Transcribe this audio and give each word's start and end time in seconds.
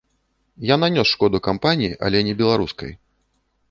Я 0.69 0.77
нанёс 0.85 1.11
шкоду 1.13 1.43
кампаніі, 1.51 2.01
але 2.09 2.27
не 2.31 2.37
беларускай. 2.45 2.91